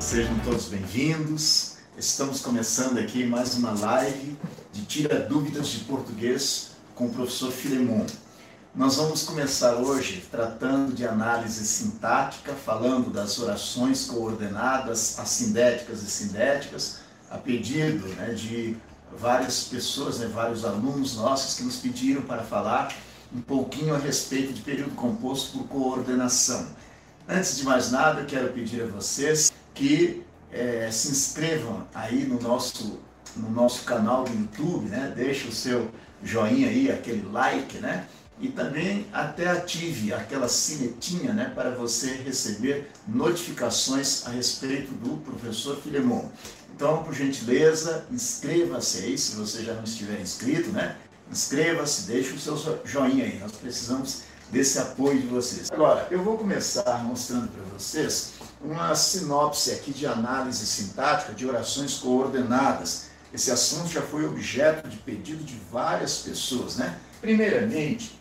[0.00, 1.76] Sejam todos bem-vindos.
[1.96, 4.34] Estamos começando aqui mais uma live
[4.72, 8.06] de Tira Dúvidas de Português com o professor Filemon.
[8.74, 17.00] Nós vamos começar hoje tratando de análise sintática, falando das orações coordenadas, assindéticas e sindéticas,
[17.30, 18.78] a pedido né, de
[19.18, 22.90] várias pessoas, né, vários alunos nossos que nos pediram para falar
[23.32, 26.66] um pouquinho a respeito de período composto por coordenação.
[27.28, 32.98] Antes de mais nada, quero pedir a vocês que é, se inscrevam aí no nosso,
[33.36, 35.12] no nosso canal do YouTube, né?
[35.14, 35.90] Deixe o seu
[36.22, 38.06] joinha aí, aquele like, né?
[38.40, 41.52] E também até ative aquela sinetinha, né?
[41.54, 46.28] Para você receber notificações a respeito do professor Filemon.
[46.74, 50.96] Então, por gentileza, inscreva-se aí, se você já não estiver inscrito, né?
[51.30, 53.38] Inscreva-se, deixe o seu joinha aí.
[53.38, 55.70] Nós precisamos desse apoio de vocês.
[55.70, 58.32] Agora, eu vou começar mostrando para vocês
[58.62, 63.06] uma sinopse aqui de análise sintática de orações coordenadas.
[63.32, 66.98] Esse assunto já foi objeto de pedido de várias pessoas, né?
[67.20, 68.18] Primeiramente,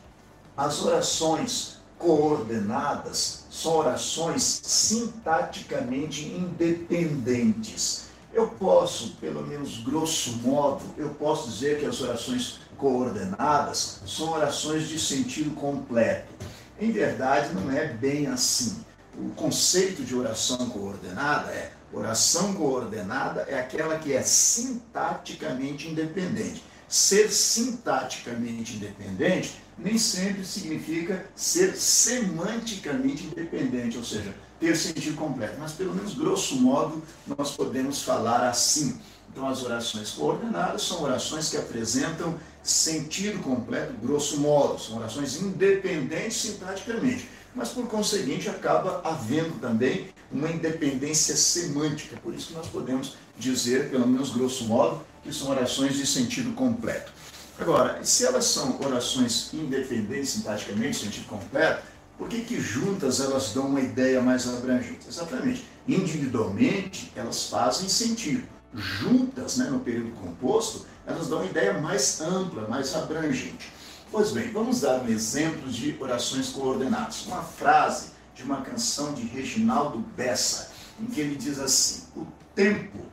[0.56, 8.06] as orações coordenadas são orações sintaticamente independentes.
[8.34, 14.88] Eu posso, pelo menos grosso modo, eu posso dizer que as orações coordenadas são orações
[14.88, 16.34] de sentido completo.
[16.80, 18.86] Em verdade, não é bem assim.
[19.20, 26.64] O conceito de oração coordenada é oração coordenada é aquela que é sintaticamente independente.
[26.88, 35.74] Ser sintaticamente independente nem sempre significa ser semanticamente independente, ou seja, ter sentido completo, mas
[35.74, 39.00] pelo menos grosso modo nós podemos falar assim.
[39.32, 46.38] Então, as orações coordenadas são orações que apresentam sentido completo, grosso modo, são orações independentes
[46.38, 53.18] sintaticamente, mas por conseguinte acaba havendo também uma independência semântica, por isso que nós podemos
[53.38, 57.12] dizer, pelo menos grosso modo, que são orações de sentido completo.
[57.60, 61.84] Agora, se elas são orações independentes sintaticamente, sentido completo,
[62.18, 65.06] por que, que juntas elas dão uma ideia mais abrangente?
[65.06, 65.66] Exatamente.
[65.86, 72.68] Individualmente, elas fazem sentido juntas, né, no período composto, elas dão uma ideia mais ampla,
[72.70, 73.70] mais abrangente.
[74.12, 77.28] Pois bem, vamos dar um exemplo de orações coordenadas.
[77.28, 82.26] Uma frase de uma canção de Reginaldo Bessa, em que ele diz assim: O
[82.56, 83.06] tempo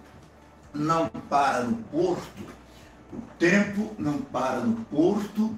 [0.72, 2.42] não para no porto,
[3.12, 5.54] o tempo não para no porto,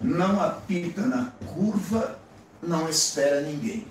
[0.00, 2.18] não apita na curva,
[2.60, 3.86] não espera ninguém.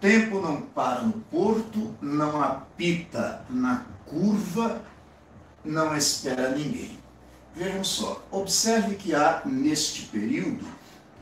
[0.00, 4.80] Tempo não para no porto, não apita na curva,
[5.62, 7.03] não espera ninguém.
[7.54, 10.66] Vejam só, observe que há neste período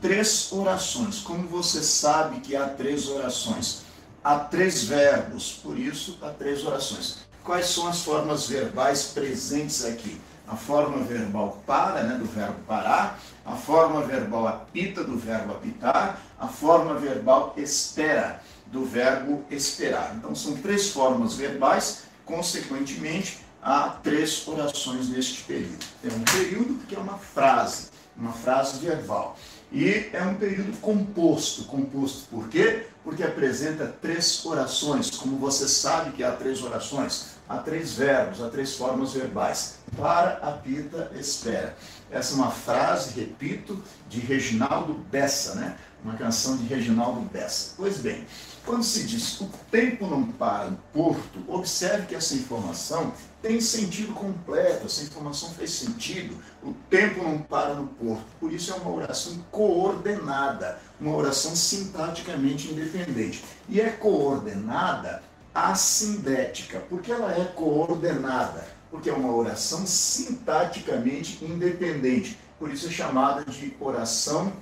[0.01, 1.19] três orações.
[1.19, 3.83] Como você sabe que há três orações?
[4.23, 7.19] Há três verbos, por isso há três orações.
[7.43, 10.19] Quais são as formas verbais presentes aqui?
[10.47, 16.19] A forma verbal para, né, do verbo parar, a forma verbal apita, do verbo apitar,
[16.39, 20.15] a forma verbal espera, do verbo esperar.
[20.15, 25.85] Então são três formas verbais Consequentemente, há três orações neste período.
[26.01, 29.37] Tem um período que é uma frase, uma frase verbal.
[29.71, 31.63] E é um período composto.
[31.65, 32.85] Composto por quê?
[33.03, 35.09] Porque apresenta três orações.
[35.09, 39.79] Como você sabe que há três orações, há três verbos, há três formas verbais.
[39.97, 41.75] Para, apita, espera.
[42.11, 45.75] Essa é uma frase, repito, de Reginaldo Bessa, né?
[46.03, 47.75] Uma canção de Reginaldo Bessa.
[47.77, 48.25] Pois bem,
[48.65, 54.13] quando se diz o tempo não para no porto, observe que essa informação tem sentido
[54.13, 56.37] completo, essa informação faz sentido.
[56.63, 58.25] O tempo não para no porto.
[58.39, 63.43] Por isso é uma oração coordenada, uma oração sintaticamente independente.
[63.67, 65.21] E é coordenada
[65.53, 66.79] assindética.
[66.79, 68.65] Por que ela é coordenada?
[68.89, 72.39] Porque é uma oração sintaticamente independente.
[72.57, 74.53] Por isso é chamada de oração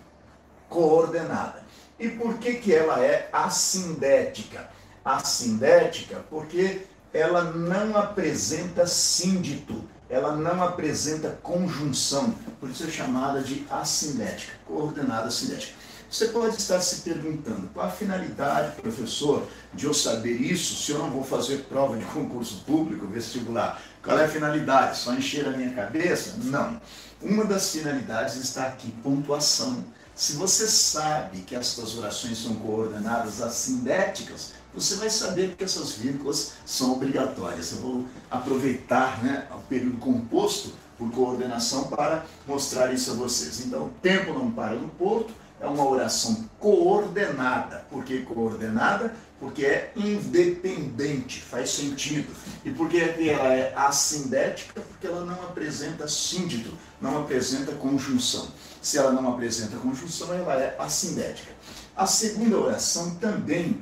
[0.72, 1.62] coordenada.
[2.00, 4.72] E por que, que ela é assindética?
[5.06, 6.82] Assindética porque
[7.14, 15.28] ela não apresenta síndito, ela não apresenta conjunção, por isso é chamada de assindética, coordenada
[15.28, 15.74] assindética.
[16.10, 21.00] Você pode estar se perguntando, qual a finalidade, professor, de eu saber isso se eu
[21.00, 23.82] não vou fazer prova de concurso público, vestibular?
[24.04, 24.98] Qual é a finalidade?
[24.98, 26.36] Só encher a minha cabeça?
[26.44, 26.82] Não.
[27.22, 29.86] Uma das finalidades está aqui, pontuação.
[30.22, 35.94] Se você sabe que as suas orações são coordenadas assindéticas, você vai saber que essas
[35.94, 37.72] vírgulas são obrigatórias.
[37.72, 43.66] Eu vou aproveitar né, o período composto por coordenação para mostrar isso a vocês.
[43.66, 47.84] Então, o tempo não para no porto, é uma oração coordenada.
[47.90, 49.16] Por que coordenada?
[49.40, 52.32] Porque é independente, faz sentido.
[52.64, 54.82] E por que ela é assindética?
[54.82, 58.50] Porque ela não apresenta síndito, não apresenta conjunção.
[58.82, 61.52] Se ela não apresenta conjunção, ela é assindética.
[61.96, 63.80] A segunda oração também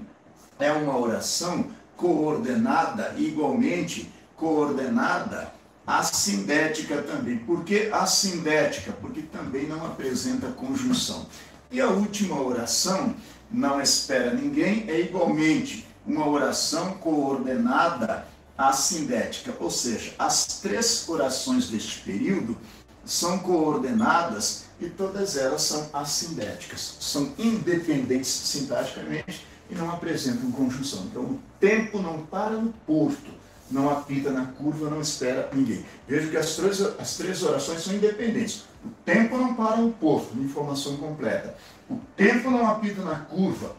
[0.59, 5.53] é uma oração coordenada, igualmente coordenada,
[5.87, 7.37] assindética também.
[7.39, 8.91] Por que assindética?
[8.91, 11.25] Porque também não apresenta conjunção.
[11.71, 13.15] E a última oração,
[13.49, 18.25] não espera ninguém, é igualmente uma oração coordenada
[18.57, 22.57] assindética, ou seja, as três orações deste período
[23.05, 31.03] são coordenadas e todas elas são assindéticas, são independentes sintaticamente e não apresentam conjunção.
[31.05, 33.31] Então, o tempo não para no porto,
[33.69, 35.85] não apita na curva, não espera ninguém.
[36.07, 38.63] Veja que as três, as três orações são independentes.
[38.83, 41.55] O tempo não para no porto, informação completa.
[41.89, 43.75] O tempo não apita na curva,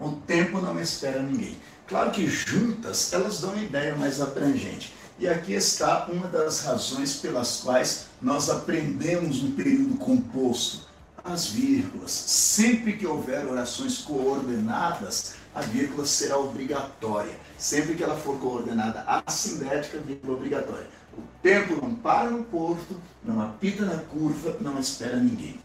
[0.00, 1.56] o tempo não espera ninguém.
[1.86, 4.94] Claro que juntas elas dão uma ideia mais abrangente.
[5.20, 10.88] E aqui está uma das razões pelas quais nós aprendemos no período composto
[11.22, 12.10] as vírgulas.
[12.10, 17.38] Sempre que houver orações coordenadas, a vírgula será obrigatória.
[17.58, 20.86] Sempre que ela for coordenada assindética, vírgula obrigatória.
[21.12, 25.60] O tempo não para no porto, não apita na curva, não espera ninguém.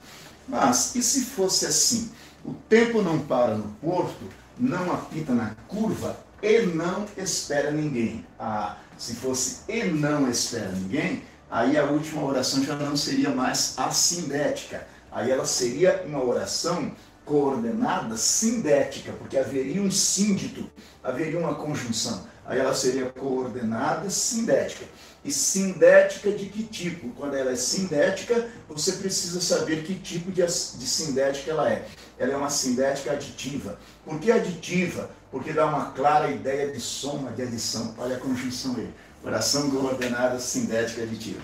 [0.50, 2.12] Mas, e se fosse assim?
[2.44, 4.30] O tempo não para no porto,
[4.60, 8.25] não apita na curva e não espera ninguém.
[8.39, 13.73] Ah, se fosse e não espera ninguém, aí a última oração já não seria mais
[13.77, 14.87] assindética.
[15.11, 16.91] Aí ela seria uma oração
[17.25, 20.69] coordenada sindética, porque haveria um síndito,
[21.03, 22.27] haveria uma conjunção.
[22.45, 24.85] Aí ela seria coordenada sindética.
[25.23, 27.09] E sindética de que tipo?
[27.09, 31.87] Quando ela é sindética, você precisa saber que tipo de, de sindética ela é.
[32.19, 33.79] Ela é uma sindética aditiva.
[34.03, 35.09] Por que aditiva?
[35.35, 37.93] Porque dá uma clara ideia de soma, de adição.
[37.97, 38.89] Olha a conjunção aí.
[39.21, 41.41] Oração coordenada sindética aditiva.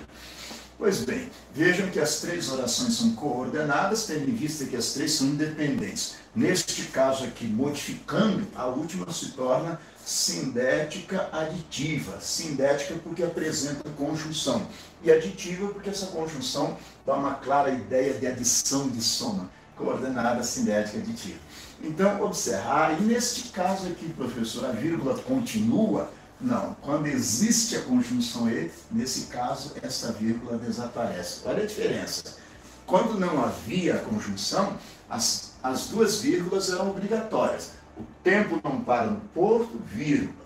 [0.78, 5.12] Pois bem, vejam que as três orações são coordenadas, tendo em vista que as três
[5.12, 6.16] são independentes.
[6.34, 12.18] Neste caso aqui, modificando, a última se torna sindética aditiva.
[12.22, 14.66] Sindética porque apresenta conjunção.
[15.04, 19.52] E aditiva porque essa conjunção dá uma clara ideia de adição de soma.
[19.76, 21.40] Coordenada sindética aditiva.
[21.84, 26.12] Então, observar, e neste caso aqui, professor, a vírgula continua?
[26.40, 26.76] Não.
[26.82, 31.42] Quando existe a conjunção E, nesse caso, essa vírgula desaparece.
[31.46, 32.38] Olha a diferença.
[32.86, 34.78] Quando não havia a conjunção,
[35.10, 37.72] as, as duas vírgulas eram obrigatórias.
[37.98, 40.42] O tempo não para no porto, vírgula.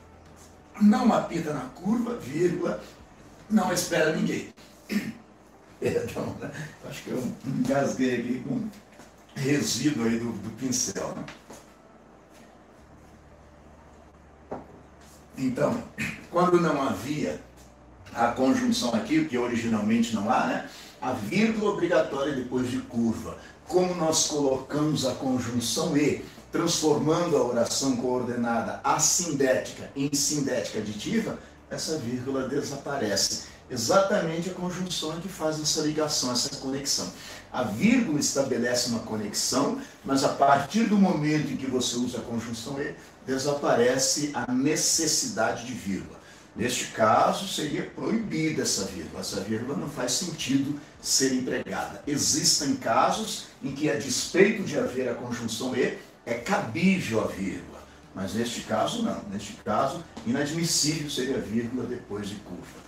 [0.82, 2.82] Não apita na curva, vírgula.
[3.50, 4.54] Não espera ninguém.
[5.80, 6.52] Perdão, né?
[6.90, 8.68] acho que eu engasguei aqui com
[9.36, 11.14] resíduo aí do, do pincel.
[11.16, 11.26] Né?
[15.38, 15.84] Então,
[16.32, 17.42] quando não havia
[18.14, 20.70] a conjunção aqui, que originalmente não há, né?
[21.02, 23.38] a vírgula obrigatória depois de curva.
[23.68, 31.38] Como nós colocamos a conjunção E transformando a oração coordenada assindética em sindética aditiva,
[31.70, 33.56] essa vírgula desaparece.
[33.70, 37.12] Exatamente a conjunção é que faz essa ligação, essa conexão.
[37.52, 42.22] A vírgula estabelece uma conexão, mas a partir do momento em que você usa a
[42.22, 42.94] conjunção E,
[43.26, 46.20] desaparece a necessidade de vírgula.
[46.56, 49.22] Neste caso, seria proibida essa vírgula.
[49.22, 52.04] Essa vírgula não faz sentido ser empregada.
[52.06, 57.75] Existem casos em que, a despeito de haver a conjunção E, é cabível a vírgula.
[58.16, 59.22] Mas neste caso, não.
[59.30, 62.86] Neste caso, inadmissível seria vírgula depois de curva.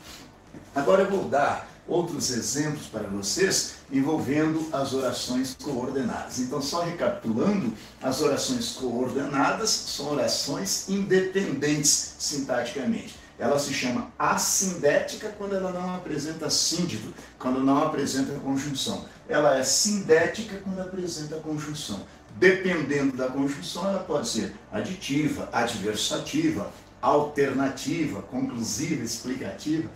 [0.74, 6.40] Agora eu vou dar outros exemplos para vocês envolvendo as orações coordenadas.
[6.40, 13.16] Então, só recapitulando, as orações coordenadas são orações independentes sintaticamente.
[13.40, 19.06] Ela se chama assindética quando ela não apresenta síndito, quando não apresenta conjunção.
[19.30, 22.02] Ela é sindética quando apresenta conjunção.
[22.40, 29.90] Dependendo da conjunção, ela pode ser aditiva, adversativa, alternativa, conclusiva, explicativa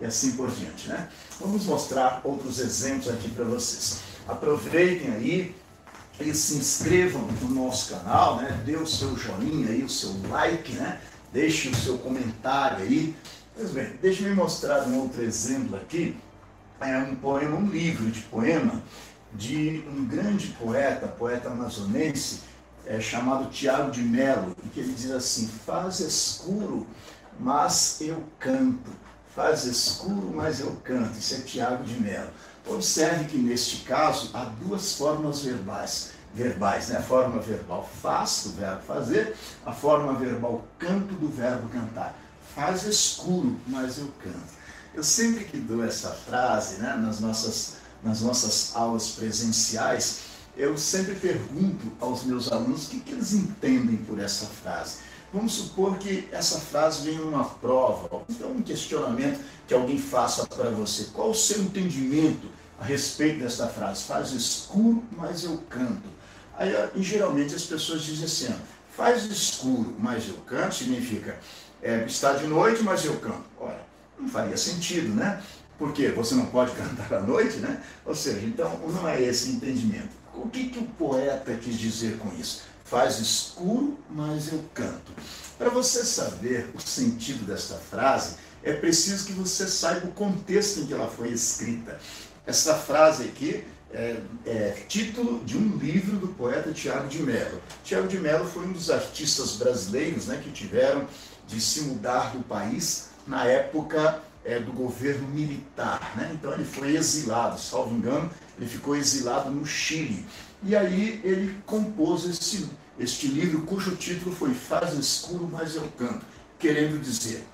[0.00, 0.88] e assim por diante.
[0.88, 1.08] Né?
[1.40, 4.00] Vamos mostrar outros exemplos aqui para vocês.
[4.28, 5.56] Aproveitem aí
[6.20, 8.62] e se inscrevam no nosso canal, né?
[8.64, 11.00] dê o seu joinha aí, o seu like, né?
[11.32, 13.14] deixe o seu comentário aí.
[13.56, 16.16] Pois bem, deixe-me mostrar um outro exemplo aqui.
[16.80, 18.80] É um poema, um livro de poema
[19.32, 22.40] de um grande poeta, poeta amazonense,
[22.86, 26.86] é, chamado Tiago de Melo, e que ele diz assim: Faz escuro,
[27.38, 28.90] mas eu canto.
[29.34, 31.18] Faz escuro, mas eu canto.
[31.18, 32.30] Isso é Tiago de Melo.
[32.66, 36.10] Observe que neste caso há duas formas verbais.
[36.34, 36.98] verbais, né?
[36.98, 42.14] A forma verbal faz, do verbo fazer, a forma verbal canto, do verbo cantar.
[42.54, 44.58] Faz escuro, mas eu canto.
[44.94, 50.20] Eu sempre que dou essa frase, né, nas nossas, nas nossas aulas presenciais,
[50.56, 54.98] eu sempre pergunto aos meus alunos o que, que eles entendem por essa frase.
[55.32, 60.70] Vamos supor que essa frase vem numa prova, então um questionamento que alguém faça para
[60.70, 61.08] você.
[61.12, 62.48] Qual o seu entendimento
[62.80, 64.04] a respeito dessa frase?
[64.04, 66.08] Faz escuro, mas eu canto.
[66.56, 68.60] Aí, geralmente as pessoas dizem assim,
[68.96, 71.38] faz escuro, mas eu canto, significa
[71.82, 73.44] é, está de noite, mas eu canto.
[73.58, 73.80] Ora,
[74.18, 75.40] não faria sentido, né?
[75.78, 77.82] Porque você não pode cantar à noite, né?
[78.04, 80.10] Ou seja, então não é esse entendimento.
[80.34, 82.62] O que, que o poeta quis dizer com isso?
[82.84, 85.12] Faz escuro, mas eu canto.
[85.58, 90.86] Para você saber o sentido desta frase, é preciso que você saiba o contexto em
[90.86, 91.98] que ela foi escrita.
[92.46, 94.16] Essa frase aqui é,
[94.46, 97.60] é, título de um livro do poeta Tiago de Mello.
[97.84, 101.06] Tiago de Mello foi um dos artistas brasileiros né, que tiveram
[101.46, 106.16] de se mudar do país na época é, do governo militar.
[106.16, 106.30] Né?
[106.32, 110.24] Então ele foi exilado, salvo engano, ele ficou exilado no Chile.
[110.62, 112.66] E aí ele compôs este,
[112.98, 116.24] este livro, cujo título foi Faz Escuro, Mas Eu Canto,
[116.58, 117.44] querendo dizer,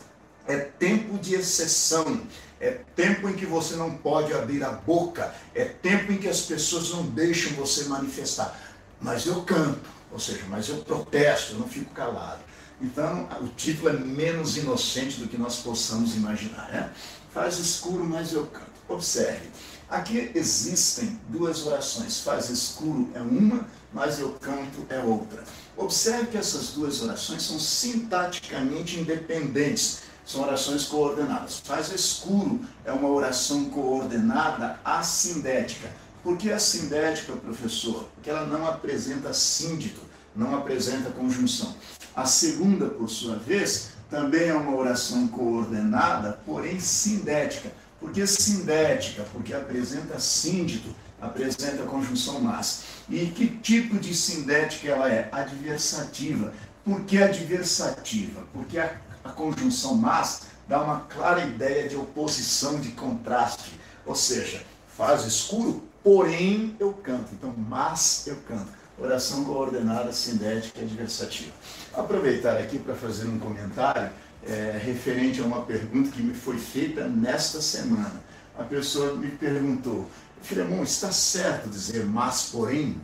[0.46, 2.22] é tempo de exceção,
[2.60, 6.42] é tempo em que você não pode abrir a boca, é tempo em que as
[6.42, 8.58] pessoas não deixam você manifestar.
[9.00, 12.40] Mas eu canto, ou seja, mas eu protesto, eu não fico calado.
[12.80, 16.68] Então, o título é menos inocente do que nós possamos imaginar.
[16.70, 16.90] Né?
[17.32, 18.74] Faz escuro, mas eu canto.
[18.88, 19.48] Observe.
[19.88, 22.20] Aqui existem duas orações.
[22.20, 25.42] Faz escuro é uma, mas eu canto é outra.
[25.76, 30.00] Observe que essas duas orações são sintaticamente independentes.
[30.26, 31.60] São orações coordenadas.
[31.60, 35.90] Faz escuro é uma oração coordenada assindética.
[36.22, 38.08] Por que assindética, professor?
[38.14, 40.00] Porque ela não apresenta síndito,
[40.34, 41.74] não apresenta conjunção.
[42.14, 47.70] A segunda, por sua vez, também é uma oração coordenada, porém sindética
[48.04, 49.24] por que sindética?
[49.32, 52.84] Porque apresenta síndito, apresenta conjunção mas.
[53.08, 55.30] E que tipo de sindética ela é?
[55.32, 56.52] Adversativa.
[56.84, 58.42] Por que adversativa?
[58.52, 63.72] Porque a, a conjunção mas dá uma clara ideia de oposição, de contraste.
[64.04, 64.62] Ou seja,
[64.98, 67.30] faz escuro, porém eu canto.
[67.32, 68.68] Então, mas eu canto.
[68.96, 71.52] Oração coordenada, sindética e adversativa.
[71.92, 74.10] Aproveitar aqui para fazer um comentário
[74.46, 78.22] é, referente a uma pergunta que me foi feita nesta semana.
[78.56, 80.08] A pessoa me perguntou,
[80.42, 83.00] Filemão, está certo dizer mas porém?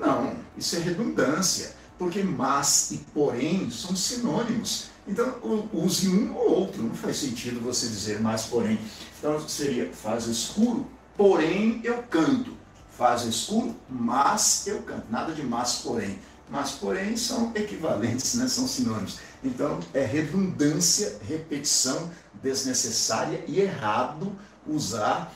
[0.00, 4.88] Não, isso é redundância, porque mas e porém são sinônimos.
[5.06, 5.38] Então,
[5.72, 8.78] use um ou outro, não faz sentido você dizer mas porém.
[9.18, 12.57] Então, seria faz escuro, porém eu canto.
[12.98, 15.06] Faz escuro, mas eu canto.
[15.08, 16.18] Nada de mas porém.
[16.50, 18.48] Mas porém são equivalentes, né?
[18.48, 19.20] são sinônimos.
[19.44, 22.10] Então, é redundância, repetição
[22.42, 24.36] desnecessária e errado
[24.66, 25.32] usar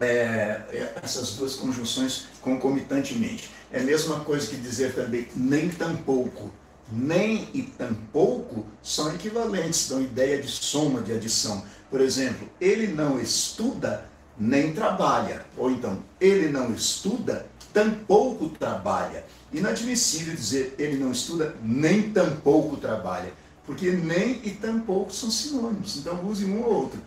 [0.00, 3.48] é, essas duas conjunções concomitantemente.
[3.70, 6.50] É a mesma coisa que dizer também nem tampouco.
[6.90, 11.62] Nem e tampouco são equivalentes, dão ideia de soma, de adição.
[11.88, 14.07] Por exemplo, ele não estuda
[14.38, 15.44] nem trabalha.
[15.56, 19.24] Ou então, ele não estuda, tampouco trabalha.
[19.52, 23.32] Inadmissível dizer ele não estuda, nem tampouco trabalha.
[23.66, 25.96] Porque nem e tampouco são sinônimos.
[25.96, 27.00] Então use um ou outro.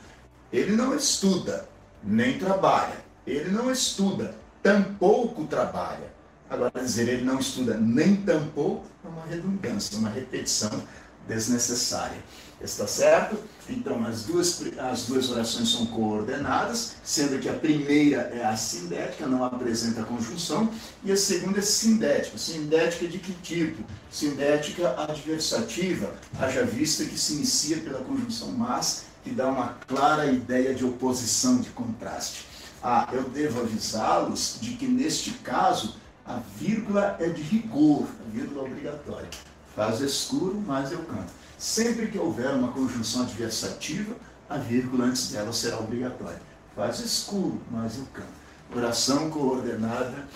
[0.52, 1.68] Ele não estuda,
[2.04, 2.98] nem trabalha.
[3.26, 6.12] Ele não estuda, tampouco trabalha.
[6.50, 10.84] Agora, dizer ele não estuda nem tampouco é uma redundância, uma repetição
[11.28, 12.18] desnecessária.
[12.64, 13.38] Está certo?
[13.68, 19.26] Então, as duas, as duas orações são coordenadas, sendo que a primeira é a sindética,
[19.26, 20.70] não apresenta conjunção,
[21.04, 22.38] e a segunda é sindética.
[22.38, 23.84] Sindética de que tipo?
[24.12, 30.74] Sindética adversativa, haja vista que se inicia pela conjunção mas, que dá uma clara ideia
[30.76, 32.46] de oposição, de contraste.
[32.84, 38.64] Ah, eu devo avisá-los de que neste caso a vírgula é de rigor, a vírgula
[38.64, 39.30] obrigatória.
[39.76, 41.32] Faz escuro, mas eu canto.
[41.58, 44.16] Sempre que houver uma conjunção adversativa,
[44.50, 46.42] a vírgula antes dela será obrigatória.
[46.76, 48.42] Faz escuro, mas eu canto.
[48.76, 50.28] Oração coordenada,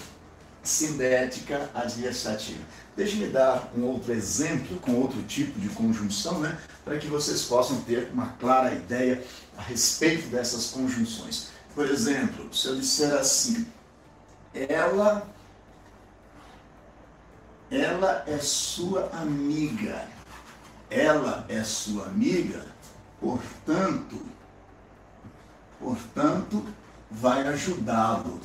[0.64, 2.64] sindética, adversativa.
[2.96, 7.82] Deixe-me dar um outro exemplo com outro tipo de conjunção, né, para que vocês possam
[7.82, 9.24] ter uma clara ideia
[9.58, 11.50] a respeito dessas conjunções.
[11.74, 13.66] Por exemplo, se eu disser assim,
[14.54, 15.28] ela,
[17.72, 20.06] ela é sua amiga
[20.90, 22.64] ela é sua amiga,
[23.20, 24.22] portanto,
[25.80, 26.64] portanto,
[27.10, 28.40] vai ajudá-lo.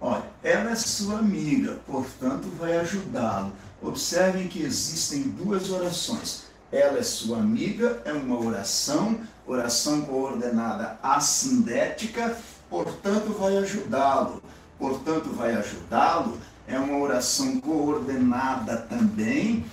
[0.00, 3.52] Olha, ela é sua amiga, portanto vai ajudá-lo.
[3.80, 6.46] Observem que existem duas orações.
[6.72, 12.36] Ela é sua amiga, é uma oração, oração coordenada assindética,
[12.68, 14.42] portanto vai ajudá-lo.
[14.78, 19.64] Portanto vai ajudá-lo é uma oração coordenada também,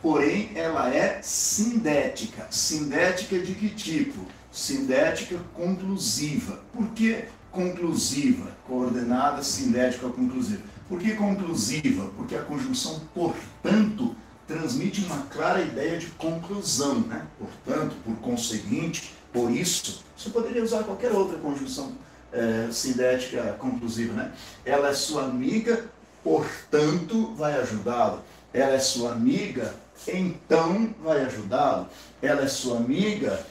[0.00, 2.46] porém ela é sindética.
[2.50, 4.26] Sindética de que tipo?
[4.50, 6.60] Sindética conclusiva.
[6.72, 8.50] Por que conclusiva?
[8.66, 10.62] Coordenada, sindética, conclusiva.
[10.88, 12.10] Por que conclusiva?
[12.16, 17.26] Porque a conjunção portanto transmite uma clara ideia de conclusão, né?
[17.38, 21.92] Portanto, por conseguinte, por isso, você poderia usar qualquer outra conjunção
[22.32, 24.32] é, sindética conclusiva, né?
[24.64, 25.84] Ela é sua amiga,
[26.22, 28.22] portanto vai ajudá-lo.
[28.52, 29.74] Ela é sua amiga,
[30.06, 31.86] então vai ajudá-lo.
[32.22, 33.44] Ela é sua amiga,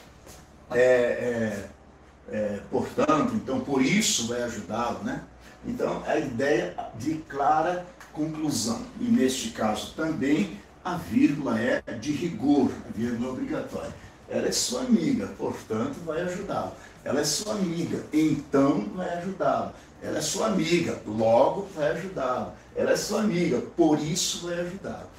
[0.72, 1.70] é, é,
[2.30, 5.24] é, portanto, então por isso vai ajudá-lo, né?
[5.66, 8.82] Então a ideia de clara conclusão.
[9.00, 13.94] E neste caso também a vírgula é de rigor, a vírgula obrigatória.
[14.30, 16.74] Ela é sua amiga, portanto vai ajudá-lo.
[17.04, 19.74] Ela é sua amiga, então vai ajudá-lo.
[20.02, 22.54] Ela é sua amiga, logo vai ajudá-lo.
[22.76, 25.10] Ela é sua amiga, por isso vai ajudá-lo.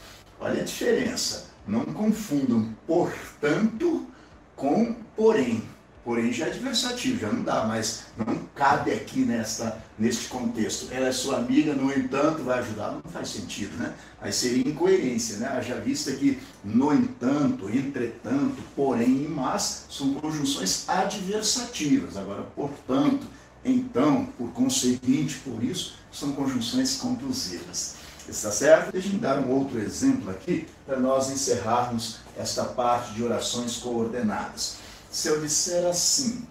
[0.41, 1.49] Olha a diferença.
[1.67, 4.07] Não confundam portanto
[4.55, 5.63] com porém.
[6.05, 10.89] Porém já é adversativo, já não dá, mas não cabe aqui nesta, neste contexto.
[10.91, 13.93] Ela é sua amiga, no entanto, vai ajudar, não faz sentido, né?
[14.19, 15.61] Aí seria incoerência, né?
[15.61, 22.17] Já vista que no entanto, entretanto, porém e mas são conjunções adversativas.
[22.17, 23.27] Agora, portanto,
[23.65, 27.97] então, por conseguinte, por isso, são conjunções conclusivas.
[28.29, 28.93] Está certo?
[28.93, 34.77] Deixa eu dar um outro exemplo aqui para nós encerrarmos esta parte de orações coordenadas.
[35.11, 36.47] Se eu disser assim,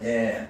[0.00, 0.46] é,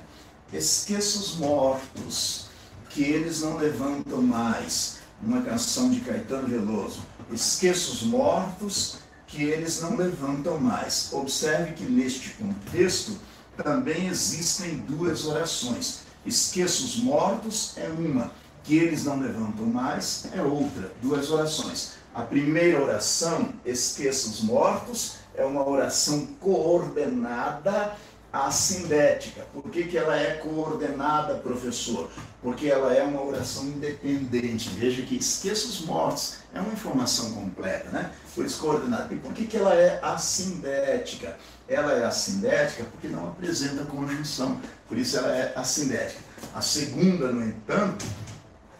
[0.52, 2.46] esqueça os mortos,
[2.88, 7.02] que eles não levantam mais, uma canção de Caetano Veloso,
[7.32, 11.08] esqueça os mortos, que eles não levantam mais.
[11.12, 13.16] Observe que neste contexto
[13.62, 16.00] também existem duas orações.
[16.24, 18.30] Esqueça os mortos é uma,
[18.62, 21.92] que eles não levantam mais é outra, duas orações.
[22.14, 27.96] A primeira oração, esqueça os mortos, é uma oração coordenada
[28.32, 29.42] assindética.
[29.52, 32.10] Por que, que ela é coordenada, professor?
[32.42, 34.70] Porque ela é uma oração independente.
[34.70, 38.10] Veja que esqueça os mortos, é uma informação completa, né?
[38.34, 39.12] Por isso coordenada.
[39.12, 41.36] E por que, que ela é assindética?
[41.68, 46.20] Ela é assindética porque não apresenta conjunção, por isso ela é assindética.
[46.54, 48.04] A segunda, no entanto,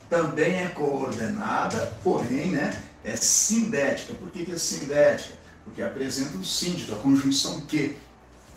[0.08, 4.12] também é coordenada, porém, né, é sindética.
[4.14, 5.34] Por que, que é sindética?
[5.64, 7.96] Porque apresenta um síndico, a conjunção que.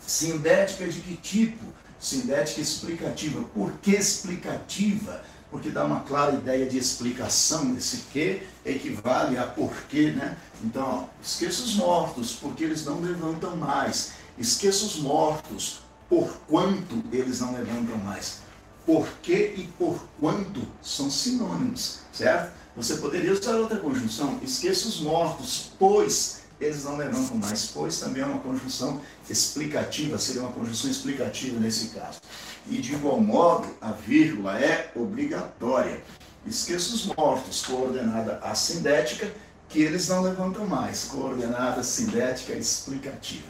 [0.06, 1.64] Sindética de que tipo?
[1.98, 3.42] Sindética explicativa.
[3.54, 5.22] Por que explicativa?
[5.50, 7.74] Porque dá uma clara ideia de explicação.
[7.76, 10.36] Esse que equivale a porquê, né?
[10.62, 14.12] Então, esqueça os mortos, porque eles não levantam mais.
[14.38, 18.38] Esqueça os mortos, por quanto eles não levantam mais.
[18.84, 22.52] Por que e por quanto são sinônimos, certo?
[22.76, 28.22] Você poderia usar outra conjunção, esqueça os mortos, pois eles não levantam mais, pois também
[28.22, 32.20] é uma conjunção explicativa, seria uma conjunção explicativa nesse caso.
[32.68, 36.02] E de igual modo, a vírgula é obrigatória.
[36.46, 39.32] Esqueça os mortos, coordenada assindética,
[39.68, 43.48] que eles não levantam mais, coordenada sindética explicativa.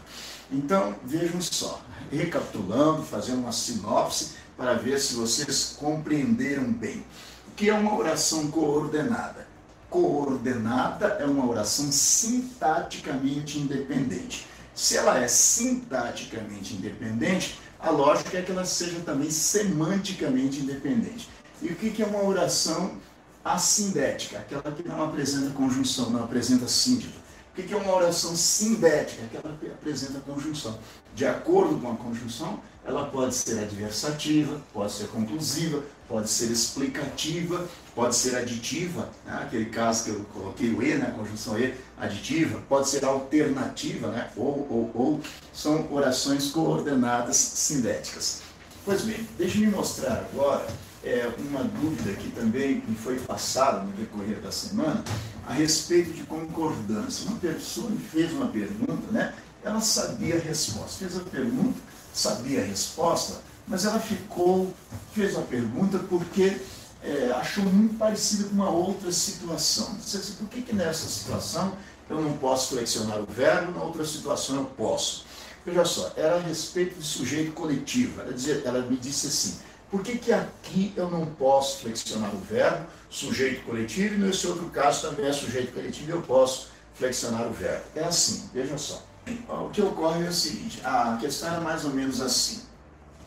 [0.50, 7.04] Então, vejam só, recapitulando, fazendo uma sinopse para ver se vocês compreenderam bem.
[7.48, 9.53] O que é uma oração coordenada?
[9.94, 14.44] Coordenada é uma oração sintaticamente independente.
[14.74, 21.28] Se ela é sintaticamente independente, a lógica é que ela seja também semanticamente independente.
[21.62, 22.96] E o que é uma oração
[23.44, 24.38] assindética?
[24.38, 27.14] Aquela que não apresenta conjunção, não apresenta síndico.
[27.56, 29.26] O que é uma oração sindética?
[29.26, 30.76] Aquela que apresenta conjunção.
[31.14, 37.64] De acordo com a conjunção, ela pode ser adversativa, pode ser conclusiva, pode ser explicativa,
[37.94, 39.38] pode ser aditiva, né?
[39.44, 41.14] aquele caso que eu coloquei o E, né?
[41.16, 44.30] conjunção E, aditiva, pode ser alternativa, né?
[44.36, 45.20] ou, ou, ou
[45.52, 48.42] são orações coordenadas sindéticas.
[48.84, 50.66] Pois bem, deixe-me mostrar agora
[51.04, 55.04] é, uma dúvida que também me foi passada no decorrer da semana
[55.46, 57.28] a respeito de concordância.
[57.28, 59.34] Uma pessoa me fez uma pergunta, né?
[59.62, 61.78] Ela sabia a resposta, fez a pergunta,
[62.12, 64.72] sabia a resposta, mas ela ficou,
[65.12, 66.58] fez a pergunta porque
[67.02, 69.94] é, achou muito parecida com uma outra situação.
[69.94, 71.76] Disse assim, por que, que nessa situação
[72.08, 75.24] eu não posso flexionar o verbo, na outra situação eu posso?
[75.64, 78.20] Veja só, era a respeito de sujeito coletivo.
[78.20, 79.58] Ela, dizia, ela me disse assim,
[79.94, 84.68] Por que, que aqui eu não posso flexionar o verbo, sujeito coletivo, e nesse outro
[84.70, 87.84] caso também é sujeito coletivo eu posso flexionar o verbo?
[87.94, 89.06] É assim, veja só.
[89.48, 92.62] O que ocorre é o seguinte, a questão é mais ou menos assim.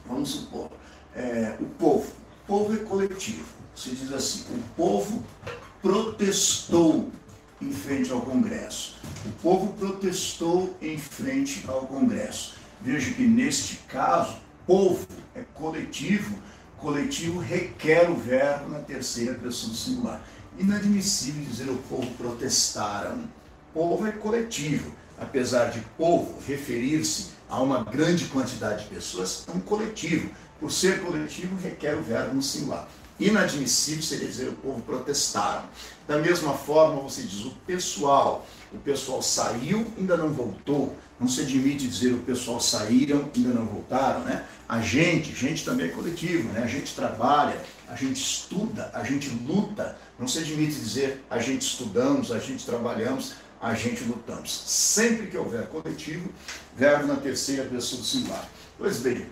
[0.06, 0.70] Vamos supor,
[1.16, 2.12] é, o povo.
[2.44, 3.46] O povo é coletivo.
[3.74, 5.24] Se diz assim, o povo
[5.82, 7.10] protestou
[7.62, 8.98] em frente ao Congresso.
[9.26, 12.56] O povo protestou em frente ao Congresso.
[12.82, 16.36] Veja que neste caso, povo é coletivo,
[16.80, 20.22] coletivo requer o verbo na terceira pessoa do singular.
[20.58, 23.24] Inadmissível dizer o povo protestaram.
[23.74, 24.92] Povo é coletivo.
[25.20, 30.30] Apesar de povo referir-se a uma grande quantidade de pessoas, é um coletivo.
[30.60, 32.88] Por ser coletivo, requer o verbo no singular.
[33.20, 35.64] Inadmissível seria dizer o povo protestaram.
[36.08, 38.46] Da mesma forma, você diz o pessoal.
[38.72, 40.96] O pessoal saiu, ainda não voltou.
[41.20, 44.46] Não se admite dizer o pessoal saíram, ainda não voltaram, né?
[44.70, 46.62] A gente, gente também é coletivo, né?
[46.64, 49.98] A gente trabalha, a gente estuda, a gente luta.
[50.20, 54.52] Não se admite dizer a gente estudamos, a gente trabalhamos, a gente lutamos.
[54.68, 56.30] Sempre que houver coletivo,
[56.76, 58.48] verbo na terceira pessoa do singular.
[58.78, 59.26] Pois bem,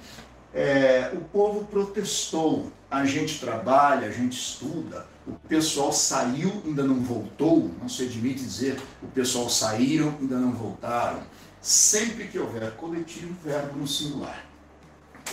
[0.53, 7.01] é, o povo protestou, a gente trabalha, a gente estuda, o pessoal saiu, ainda não
[7.01, 11.21] voltou, não se admite dizer o pessoal saíram, ainda não voltaram.
[11.65, 14.45] Sempre que houver coletivo, verbo no singular.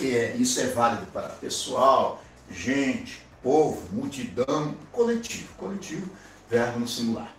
[0.01, 5.53] É, isso é válido para pessoal, gente, povo, multidão, coletivo.
[5.59, 6.11] Coletivo,
[6.49, 7.31] verbo no singular.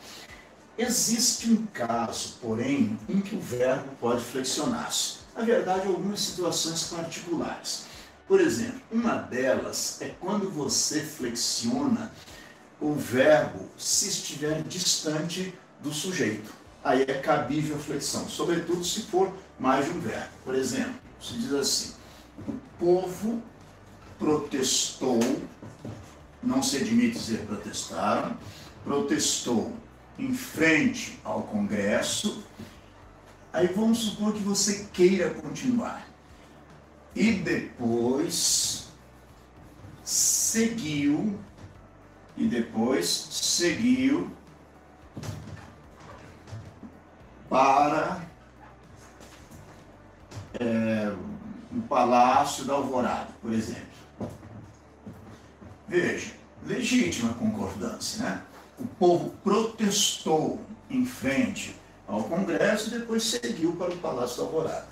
[0.78, 7.86] Existe um caso, porém, em que o verbo pode flexionar-se na verdade, algumas situações particulares.
[8.28, 12.12] Por exemplo, uma delas é quando você flexiona
[12.80, 16.63] o verbo se estiver distante do sujeito.
[16.84, 20.30] Aí é cabível flexão, sobretudo se for mais de um verbo.
[20.44, 21.94] Por exemplo, se diz assim:
[22.48, 23.42] o povo
[24.20, 25.20] protestou,
[26.42, 28.38] não se admite dizer protestaram,
[28.84, 29.74] protestou
[30.20, 32.44] em frente ao Congresso
[33.54, 36.08] Aí vamos supor que você queira continuar.
[37.16, 38.88] E depois
[40.04, 41.40] seguiu,
[42.36, 44.32] e depois seguiu
[47.54, 48.20] para
[50.60, 51.14] é,
[51.72, 53.84] o Palácio da Alvorada, por exemplo.
[55.88, 56.34] Veja,
[56.66, 58.42] legítima concordância, né?
[58.80, 61.76] O povo protestou em frente
[62.08, 64.88] ao Congresso e depois seguiu para o Palácio da Alvorada.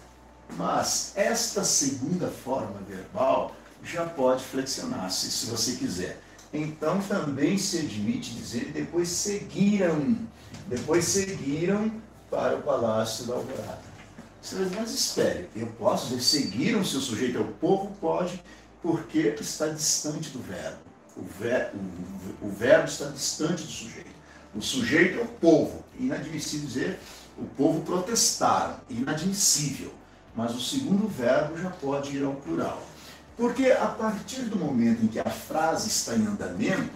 [0.55, 6.21] Mas esta segunda forma verbal já pode flexionar-se, se você quiser.
[6.53, 10.15] Então também se admite dizer depois seguiram,
[10.67, 11.91] depois seguiram
[12.31, 13.81] para o Palácio da Alvorada.
[14.41, 17.95] Diz, mas espere, eu posso dizer seguiram se o sujeito é o povo?
[17.99, 18.41] Pode,
[18.81, 20.79] porque está distante do verbo.
[21.15, 21.71] O, ver,
[22.41, 24.09] o, o verbo está distante do sujeito.
[24.55, 25.83] O sujeito é o povo.
[25.99, 26.99] Inadmissível dizer
[27.37, 28.77] o povo protestaram.
[28.89, 29.93] Inadmissível.
[30.35, 32.81] Mas o segundo verbo já pode ir ao plural.
[33.37, 36.91] Porque a partir do momento em que a frase está em andamento,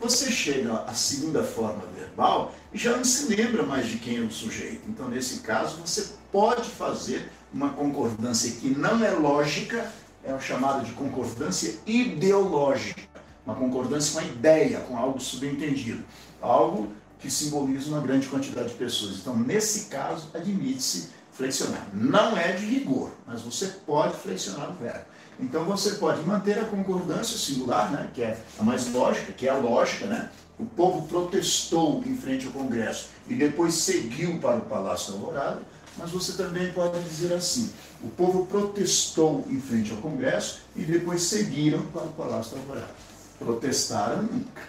[0.00, 4.20] você chega à segunda forma verbal e já não se lembra mais de quem é
[4.20, 4.82] o sujeito.
[4.88, 9.90] Então, nesse caso, você pode fazer uma concordância que não é lógica,
[10.22, 13.02] é o chamado de concordância ideológica.
[13.44, 16.04] Uma concordância com a ideia, com algo subentendido
[16.40, 19.16] algo que simboliza uma grande quantidade de pessoas.
[19.18, 21.86] Então, nesse caso, admite-se flexionar.
[21.92, 25.04] Não é de rigor, mas você pode flexionar o verbo.
[25.38, 29.50] Então, você pode manter a concordância singular, né, que é a mais lógica, que é
[29.50, 30.30] a lógica, né?
[30.58, 35.60] O povo protestou em frente ao Congresso e depois seguiu para o Palácio da Alvorada,
[35.98, 37.70] mas você também pode dizer assim:
[38.02, 42.94] o povo protestou em frente ao Congresso e depois seguiram para o Palácio da Alvorada.
[43.38, 44.62] Protestaram nunca.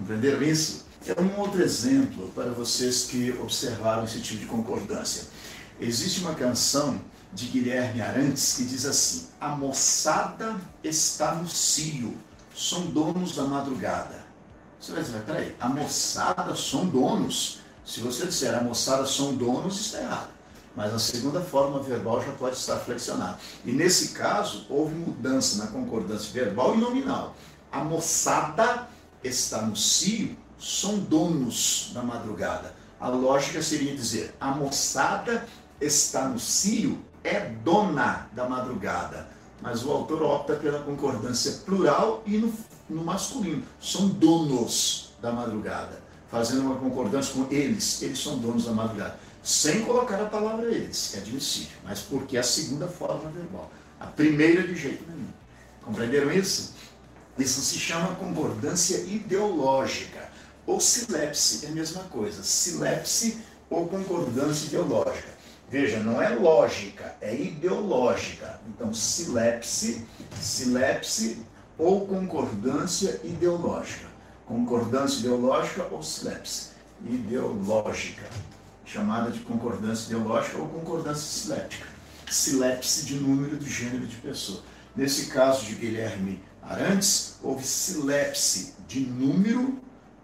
[0.00, 0.86] Entenderam isso?
[1.06, 5.24] É um outro exemplo para vocês que observaram esse tipo de concordância.
[5.80, 7.00] Existe uma canção
[7.32, 12.16] de Guilherme Arantes que diz assim: A moçada está no cio,
[12.54, 14.26] são donos da madrugada.
[14.80, 17.60] Você vai dizer, peraí, a moçada são donos.
[17.84, 20.28] Se você disser a moçada são donos, está errado.
[20.76, 23.38] Mas a segunda forma verbal já pode estar flexionada.
[23.64, 27.34] E nesse caso, houve mudança na concordância verbal e nominal.
[27.72, 28.88] A moçada
[29.24, 32.74] está no cio, são donos da madrugada.
[33.00, 35.46] A lógica seria dizer: a moçada
[35.80, 39.28] está no cio, é dona da madrugada.
[39.60, 42.52] Mas o autor opta pela concordância plural e no,
[42.88, 43.62] no masculino.
[43.80, 46.00] São donos da madrugada.
[46.30, 48.00] Fazendo uma concordância com eles.
[48.02, 49.18] Eles são donos da madrugada.
[49.42, 51.78] Sem colocar a palavra eles, é admissível.
[51.84, 53.70] Mas porque é a segunda forma verbal.
[53.98, 55.28] A primeira de jeito nenhum.
[55.82, 56.74] Compreenderam isso?
[57.38, 60.28] Isso se chama concordância ideológica.
[60.66, 62.42] Ou silepse é a mesma coisa.
[62.42, 63.38] Silepse
[63.70, 65.28] ou concordância ideológica.
[65.70, 68.58] Veja, não é lógica, é ideológica.
[68.68, 70.06] Então, silepse,
[70.40, 71.42] silepse
[71.76, 74.06] ou concordância ideológica.
[74.46, 76.70] Concordância ideológica ou silepse
[77.04, 78.24] ideológica,
[78.84, 81.86] chamada de concordância ideológica ou concordância siléptica.
[82.30, 84.62] Silepse de número, de gênero de pessoa.
[84.96, 89.78] Nesse caso de Guilherme Arantes, houve silepse de número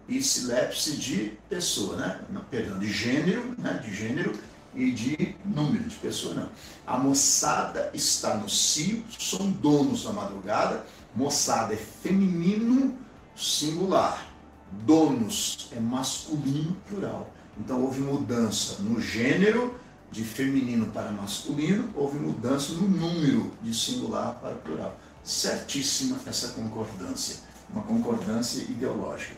[0.09, 2.21] e silepse de pessoa, né?
[2.51, 3.81] Perdão, de gênero, né?
[3.83, 4.33] De gênero
[4.75, 6.49] e de número de pessoa, não.
[6.87, 10.85] A moçada está no cio, são donos da madrugada.
[11.15, 12.99] Moçada é feminino
[13.37, 14.27] singular.
[14.71, 17.33] Donos é masculino plural.
[17.59, 19.79] Então houve mudança no gênero
[20.11, 27.37] de feminino para masculino, houve mudança no número de singular para plural certíssima essa concordância,
[27.71, 29.35] uma concordância ideológica.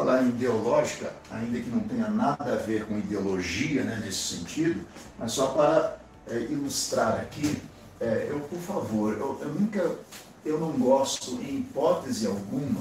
[0.00, 4.80] Falar em ideológica, ainda que não tenha nada a ver com ideologia né, nesse sentido,
[5.18, 7.58] mas só para é, ilustrar aqui,
[8.00, 9.96] é, eu, por favor, eu, eu nunca,
[10.42, 12.80] eu não gosto, em hipótese alguma,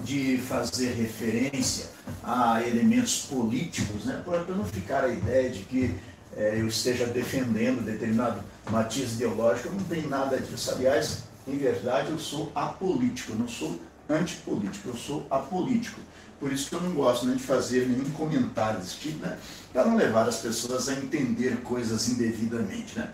[0.00, 1.86] de fazer referência
[2.24, 5.94] a elementos políticos, né, para não ficar a ideia de que
[6.36, 10.72] é, eu esteja defendendo determinado matiz ideológico, não tem nada disso.
[10.72, 13.78] Aliás, em verdade, eu sou apolítico, não sou
[14.10, 16.00] antipolítico, eu sou apolítico.
[16.44, 19.38] Por isso que eu não gosto nem de fazer nenhum comentário desse tipo, né?
[19.72, 22.98] para não levar as pessoas a entender coisas indevidamente.
[22.98, 23.10] Né?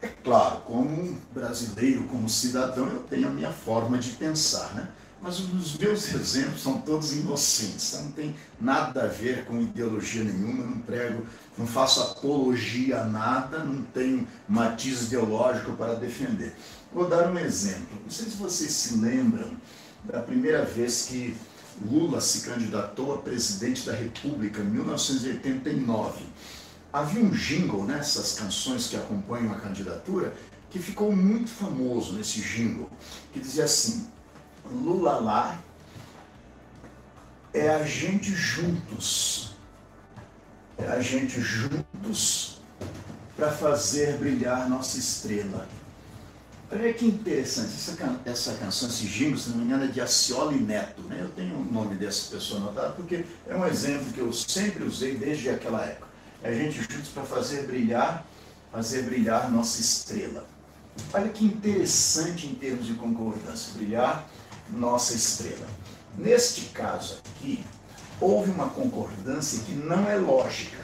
[0.00, 4.72] É claro, como brasileiro, como cidadão, eu tenho a minha forma de pensar.
[4.74, 4.88] Né?
[5.20, 10.64] Mas os meus exemplos são todos inocentes, não tem nada a ver com ideologia nenhuma,
[10.64, 11.26] não prego,
[11.58, 16.54] não faço apologia a nada, não tenho matiz ideológico para defender.
[16.90, 18.00] Vou dar um exemplo.
[18.02, 19.58] Não sei se vocês se lembram
[20.04, 21.36] da primeira vez que
[21.84, 26.24] Lula se candidatou a presidente da República, em 1989.
[26.92, 30.34] Havia um jingle nessas canções que acompanham a candidatura
[30.70, 32.90] que ficou muito famoso nesse jingle,
[33.32, 34.08] que dizia assim:
[34.70, 35.58] Lula lá
[37.52, 39.54] é a gente juntos,
[40.78, 42.60] é a gente juntos
[43.36, 45.68] para fazer brilhar nossa estrela.
[46.74, 50.00] Olha que interessante, essa, can essa canção, esse jingle, se não me engano, é de
[50.00, 51.02] Acioli Neto.
[51.02, 51.18] Né?
[51.20, 55.14] Eu tenho o nome dessa pessoa anotado porque é um exemplo que eu sempre usei
[55.14, 56.08] desde aquela época.
[56.42, 58.24] É a gente juntos para fazer brilhar,
[58.72, 60.46] fazer brilhar nossa estrela.
[61.12, 64.26] Olha que interessante em termos de concordância, brilhar
[64.70, 65.66] nossa estrela.
[66.16, 67.62] Neste caso aqui,
[68.18, 70.82] houve uma concordância que não é lógica,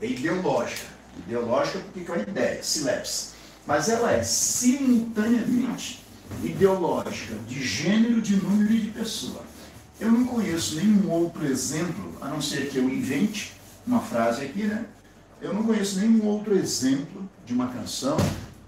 [0.00, 0.94] é ideológica.
[1.26, 3.33] Ideológica porque é uma ideia, silepse
[3.66, 6.02] mas ela é simultaneamente
[6.42, 9.42] ideológica, de gênero, de número e de pessoa.
[10.00, 13.52] Eu não conheço nenhum outro exemplo, a não ser que eu invente
[13.86, 14.84] uma frase aqui, né?
[15.40, 18.16] Eu não conheço nenhum outro exemplo de uma canção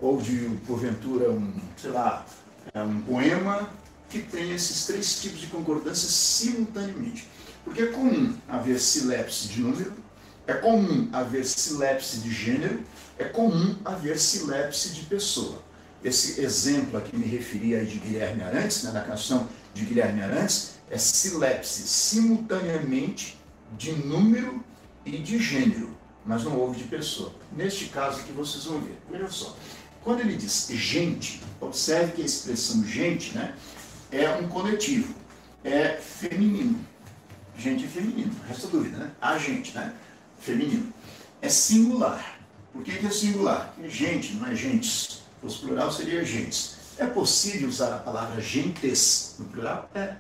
[0.00, 2.24] ou de, porventura, um, sei lá,
[2.72, 3.70] é um poema
[4.08, 7.26] que tenha esses três tipos de concordância simultaneamente.
[7.64, 9.92] Porque é comum haver silepse de número,
[10.46, 12.80] é comum haver silepse de gênero
[13.18, 15.62] é comum haver silepse de pessoa.
[16.04, 20.22] Esse exemplo a que me referi aí de Guilherme Arantes, né, na canção de Guilherme
[20.22, 23.38] Arantes, é silepse simultaneamente
[23.76, 24.64] de número
[25.04, 27.32] e de gênero, mas não houve de pessoa.
[27.52, 28.98] Neste caso aqui vocês vão ver.
[29.10, 29.56] Veja só.
[30.02, 33.54] Quando ele diz gente, observe que a expressão gente né,
[34.12, 35.12] é um coletivo,
[35.64, 36.78] é feminino.
[37.58, 39.10] Gente é feminino, resta dúvida, né?
[39.20, 39.94] A gente, né?
[40.38, 40.92] Feminino.
[41.40, 42.35] É singular.
[42.76, 43.72] Por que, que é singular?
[43.74, 44.90] Porque gente, não é gentes.
[44.90, 46.76] Se fosse plural, seria gentes.
[46.98, 49.90] É possível usar a palavra gentes no plural?
[49.94, 50.16] É.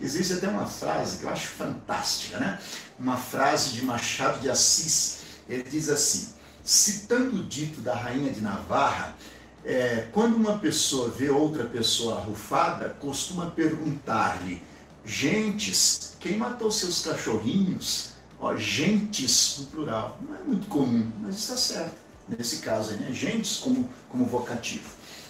[0.00, 2.58] Existe até uma frase que eu acho fantástica, né?
[2.98, 5.20] Uma frase de Machado de Assis.
[5.48, 9.16] Ele diz assim: citando o dito da rainha de Navarra,
[9.64, 14.60] é, quando uma pessoa vê outra pessoa arrufada, costuma perguntar-lhe:
[15.04, 18.10] Gentes, quem matou seus cachorrinhos?
[18.40, 20.18] Ó, gentes no plural.
[20.26, 21.99] Não é muito comum, mas está certo.
[22.38, 23.12] Nesse caso né?
[23.12, 24.88] Gentes como, como vocativo.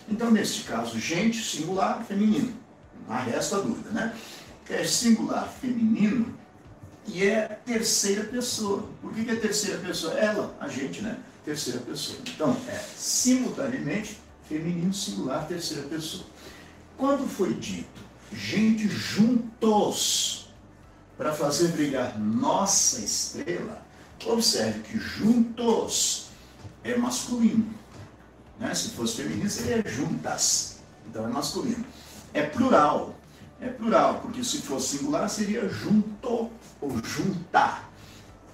[0.09, 2.53] Então, neste caso, gente, singular, feminino.
[3.09, 4.15] Não resta dúvida, né?
[4.69, 6.39] É singular feminino
[7.07, 8.89] e é terceira pessoa.
[9.01, 10.15] Por que, que é terceira pessoa?
[10.15, 11.19] Ela, a gente, né?
[11.45, 12.19] Terceira pessoa.
[12.27, 16.25] Então, é simultaneamente feminino, singular, terceira pessoa.
[16.97, 18.01] Quando foi dito
[18.33, 20.49] gente juntos,
[21.17, 23.85] para fazer brilhar nossa estrela,
[24.25, 26.30] observe que juntos
[26.85, 27.67] é masculino.
[28.59, 28.75] Né?
[28.75, 30.81] Se fosse feminino, seria juntas.
[31.09, 31.85] Então é masculino.
[32.33, 33.15] é plural.
[33.61, 37.91] É plural, porque se for singular seria junto ou juntar.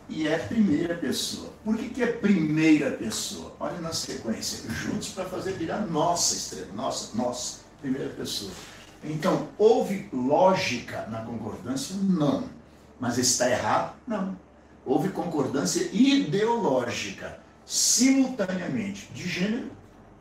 [0.09, 1.53] E é primeira pessoa.
[1.65, 3.55] Por que, que é primeira pessoa?
[3.59, 4.69] Olha na sequência.
[4.71, 6.69] Juntos para fazer virar nossa estrela.
[6.75, 8.51] Nossa, nossa, primeira pessoa.
[9.03, 11.97] Então, houve lógica na concordância?
[11.97, 12.45] Não.
[12.99, 13.95] Mas está errado?
[14.07, 14.37] Não.
[14.85, 19.71] Houve concordância ideológica, simultaneamente, de gênero,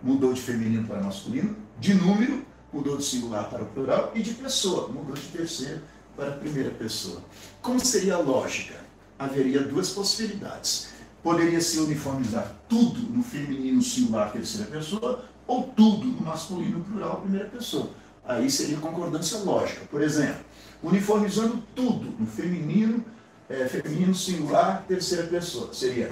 [0.01, 4.88] mudou de feminino para masculino, de número, mudou de singular para plural, e de pessoa,
[4.88, 5.81] mudou de terceira
[6.17, 7.21] para primeira pessoa.
[7.62, 8.75] Como seria a lógica?
[9.17, 10.89] Haveria duas possibilidades.
[11.21, 17.47] Poderia se uniformizar tudo no feminino singular terceira pessoa, ou tudo no masculino plural primeira
[17.47, 17.89] pessoa.
[18.25, 19.86] Aí seria concordância lógica.
[19.89, 20.43] Por exemplo,
[20.81, 23.05] uniformizando tudo no feminino,
[23.47, 25.73] é, feminino singular terceira pessoa.
[25.73, 26.10] Seria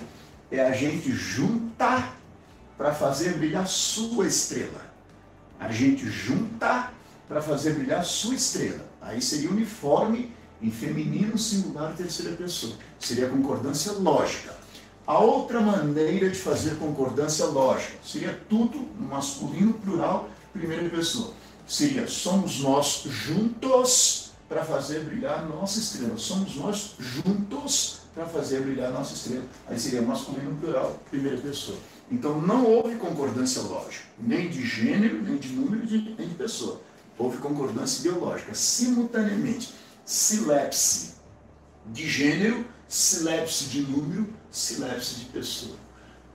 [0.54, 2.16] é a gente juntar
[2.78, 4.82] para fazer brilhar sua estrela.
[5.60, 6.94] A gente juntar
[7.28, 8.86] para fazer brilhar sua estrela.
[9.02, 12.76] Aí seria uniforme em feminino, singular, terceira pessoa.
[13.00, 14.56] Seria concordância lógica.
[15.08, 21.34] A outra maneira de fazer concordância lógica seria tudo no masculino, plural, primeira pessoa.
[21.68, 26.18] Seria somos nós juntos para fazer brilhar nossa estrela.
[26.18, 29.46] Somos nós juntos para fazer brilhar nossa estrela.
[29.68, 31.78] Aí seria masculino, plural, primeira pessoa.
[32.12, 36.82] Então não houve concordância lógica, nem de gênero, nem de número, nem de pessoa.
[37.18, 39.74] Houve concordância ideológica, simultaneamente.
[40.06, 41.14] Silepse
[41.88, 45.76] de gênero, silepse de número, silepse de pessoa.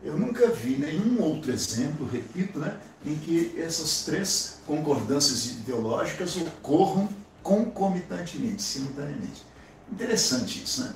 [0.03, 7.09] Eu nunca vi nenhum outro exemplo, repito, né, em que essas três concordâncias ideológicas ocorram
[7.43, 9.43] concomitantemente, simultaneamente.
[9.91, 10.95] Interessante isso, né?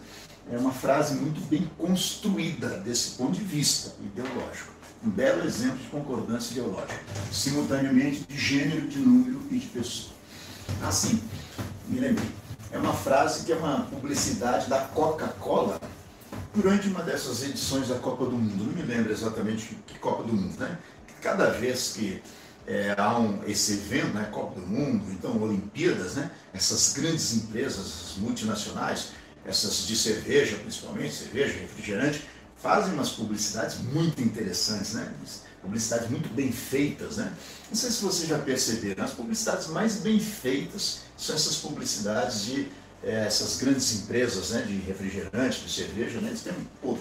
[0.50, 4.72] É uma frase muito bem construída desse ponto de vista ideológico.
[5.04, 7.00] Um belo exemplo de concordância ideológica,
[7.30, 10.14] simultaneamente de gênero, de número e de pessoa.
[10.82, 11.22] Assim,
[11.88, 12.30] me lembrei.
[12.70, 15.80] É uma frase que é uma publicidade da Coca-Cola
[16.54, 18.64] durante uma dessas edições da Copa do Mundo.
[18.64, 20.78] Não me lembro exatamente que Copa do Mundo, né?
[21.20, 22.22] Cada vez que
[22.66, 28.14] é, há um, esse evento, né, Copa do Mundo, então Olimpíadas, né, essas grandes empresas
[28.18, 29.12] multinacionais,
[29.44, 32.22] essas de cerveja principalmente, cerveja, refrigerante,
[32.56, 35.12] fazem umas publicidades muito interessantes, né?
[35.60, 37.32] Publicidades muito bem feitas, né?
[37.68, 42.68] Não sei se vocês já perceberam, as publicidades mais bem feitas são essas publicidades de
[43.02, 46.28] é, essas grandes empresas né, de refrigerante, de cerveja, né?
[46.28, 46.96] Eles têm pô,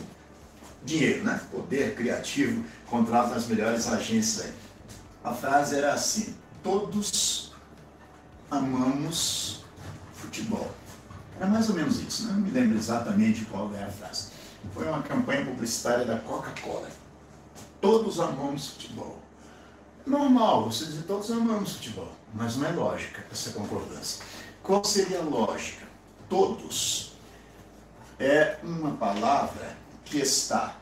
[0.84, 1.40] dinheiro, né?
[1.52, 4.54] Poder criativo, contratam as melhores agências aí.
[5.24, 7.52] A frase era assim: todos
[8.50, 9.64] amamos
[10.16, 10.70] futebol.
[11.42, 12.34] Era mais ou menos isso, né?
[12.34, 14.28] não me lembro exatamente qual era a frase.
[14.76, 16.88] Foi uma campanha publicitária da Coca-Cola.
[17.82, 19.18] Todos amamos futebol.
[20.06, 24.24] Normal, você dizer todos amamos futebol, mas não é lógica essa concordância.
[24.62, 25.88] Qual seria a lógica?
[26.30, 27.14] Todos
[28.20, 29.76] é uma palavra
[30.06, 30.76] que está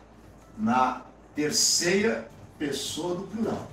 [0.58, 3.70] na terceira pessoa do plural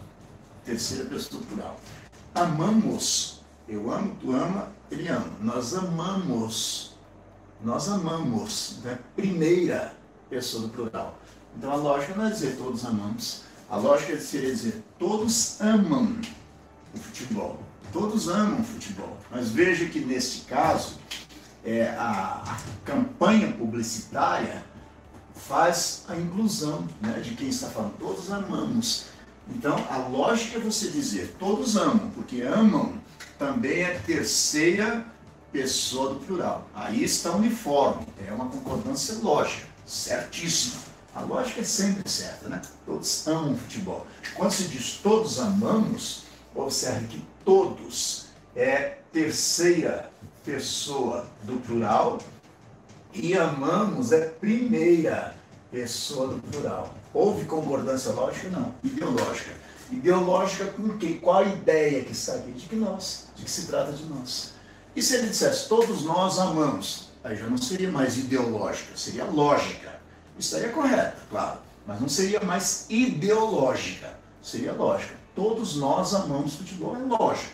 [0.67, 1.81] terceira pessoa plural.
[2.35, 5.31] Amamos, eu amo, tu ama, ele ama.
[5.41, 6.97] Nós amamos,
[7.63, 8.99] nós amamos, né?
[9.15, 9.95] primeira
[10.29, 11.19] pessoa do plural.
[11.57, 16.21] Então a lógica não é dizer todos amamos, a lógica seria dizer todos amam
[16.95, 17.61] o futebol.
[17.93, 19.17] Todos amam o futebol.
[19.31, 20.99] Mas veja que neste caso,
[21.65, 24.63] é, a, a campanha publicitária
[25.35, 27.97] faz a inclusão né, de quem está falando.
[27.99, 29.07] Todos amamos.
[29.49, 32.95] Então, a lógica é você dizer todos amam, porque amam
[33.39, 35.05] também é terceira
[35.53, 36.69] pessoa do plural.
[36.75, 40.83] Aí está uniforme, é uma concordância lógica, certíssima.
[41.15, 42.61] A lógica é sempre certa, né?
[42.85, 44.07] Todos amam futebol.
[44.35, 50.11] Quando se diz todos amamos, observe que todos é terceira
[50.45, 52.19] pessoa do plural
[53.15, 55.35] e amamos é primeira
[55.71, 56.95] pessoa do plural.
[57.15, 58.51] Houve concordância lógica?
[58.51, 58.75] Não.
[58.85, 59.53] Ideológica.
[59.91, 61.19] Ideológica com quem?
[61.19, 62.53] Qual a ideia que aqui?
[62.53, 64.53] De que nós, de que se trata de nós.
[64.95, 70.01] E se ele dissesse, todos nós amamos, aí já não seria mais ideológica, seria lógica.
[70.39, 75.15] Estaria correto, claro, mas não seria mais ideológica, seria lógica.
[75.35, 77.53] Todos nós amamos futebol, é lógico.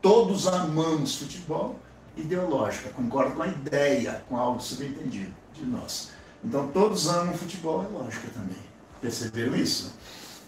[0.00, 1.78] Todos amamos futebol,
[2.16, 6.10] ideológica, concordo com a ideia, com algo subentendido de nós.
[6.44, 8.68] Então todos amam futebol, é lógica também.
[9.00, 9.94] Perceberam isso?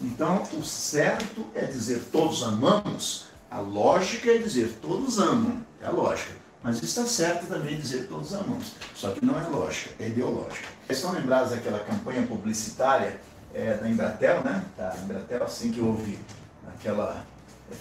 [0.01, 5.91] Então, o certo é dizer todos amamos, a lógica é dizer todos amam, é a
[5.91, 6.41] lógica.
[6.63, 10.67] Mas está certo também dizer todos amamos, só que não é lógica, é ideológica.
[10.85, 13.19] Vocês estão lembrados daquela campanha publicitária
[13.53, 14.63] é, da Embratel, né?
[14.77, 16.19] Da Embratel, assim que houve
[16.67, 17.25] aquela.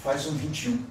[0.03, 0.85] Faz um 21.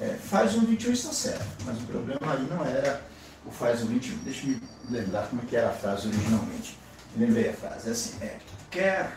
[0.00, 3.02] É, faz um 21 está certo, mas o problema aí não era
[3.44, 4.18] o faz um 21.
[4.18, 6.78] Deixa eu me lembrar como é que era a frase originalmente.
[7.16, 8.38] Lembrei a frase, é assim, é,
[8.70, 9.12] quer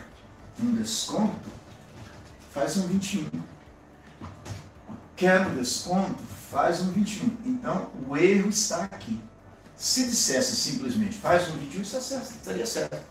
[0.60, 1.50] um desconto,
[2.52, 3.28] faz um 21.
[5.16, 7.36] Quer um desconto, faz um 21.
[7.44, 9.20] Então, o erro está aqui.
[9.76, 13.02] Se dissesse simplesmente faz um 21, está certo, estaria certo.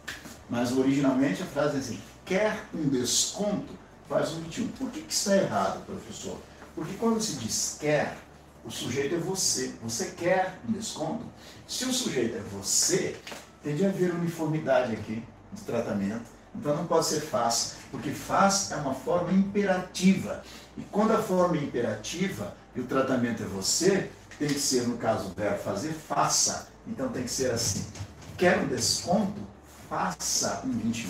[0.50, 3.74] Mas originalmente a frase é assim, quer um desconto,
[4.08, 4.68] faz um 21.
[4.70, 6.38] Por que, que está errado, professor?
[6.76, 8.18] Porque quando se diz quer,
[8.64, 9.74] o sujeito é você.
[9.82, 11.26] Você quer um desconto?
[11.68, 13.16] Se o sujeito é você,
[13.64, 15.24] tem de haver uniformidade aqui
[15.54, 16.30] de tratamento.
[16.56, 20.44] Então não pode ser faz, porque faz é uma forma imperativa.
[20.78, 24.98] E quando a forma é imperativa e o tratamento é você, tem que ser, no
[24.98, 26.70] caso do verbo fazer, faça.
[26.88, 27.86] Então tem que ser assim.
[28.38, 29.40] Quer um desconto?
[29.90, 31.10] Faça um 21.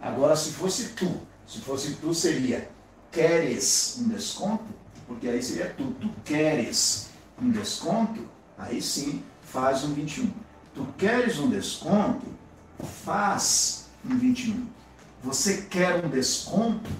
[0.00, 2.70] Agora, se fosse tu, se fosse tu, seria
[3.10, 4.64] queres um desconto?
[5.06, 5.92] Porque aí seria tu.
[6.00, 7.08] Tu queres
[7.40, 8.28] um desconto?
[8.56, 10.30] Aí sim, faz um 21.
[10.74, 12.26] Tu queres um desconto?
[13.04, 14.66] Faz um 21.
[15.22, 16.90] Você quer um desconto?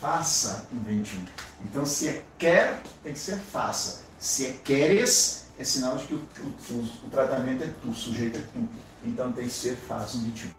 [0.00, 1.24] Faça um 21.
[1.64, 4.02] Então, se é quer, tem que ser faça.
[4.18, 6.22] Se é queres, é sinal de que o,
[6.70, 8.68] o, o tratamento é tu, o sujeito é tu.
[9.04, 10.50] Então tem que ser faz um 21.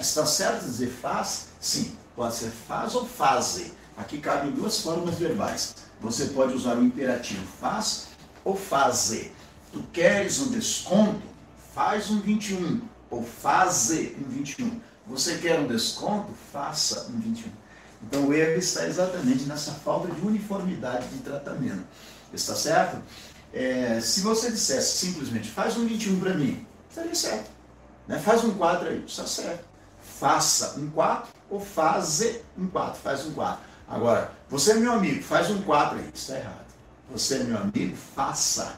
[0.00, 1.48] Está certo dizer faz?
[1.60, 1.96] Sim.
[2.14, 3.72] Pode ser faz ou faze.
[3.96, 5.76] Aqui cabem duas formas verbais.
[6.00, 8.08] Você pode usar o imperativo faz
[8.44, 9.32] ou faze.
[9.72, 11.22] Tu queres um desconto?
[11.74, 12.82] Faz um 21.
[13.10, 14.80] Ou faze um 21.
[15.06, 16.32] Você quer um desconto?
[16.52, 17.50] Faça um 21.
[18.02, 21.84] Então o erro está exatamente nessa falta de uniformidade de tratamento.
[22.32, 23.00] Está certo?
[23.52, 27.50] É, se você dissesse simplesmente faz um 21 para mim, estaria certo.
[28.06, 28.18] Né?
[28.18, 29.64] Faz um 4 aí, está certo.
[30.02, 33.64] Faça um 4 ou faze um 4, faz um 4.
[33.88, 36.66] Agora, você é meu amigo, faz um 4 aí, está errado.
[37.10, 38.76] Você é meu amigo, faça.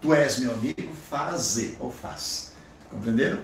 [0.00, 2.52] Tu és meu amigo, faze ou faz.
[2.90, 3.40] Compreenderam?